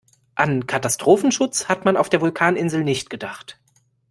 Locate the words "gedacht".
3.11-3.59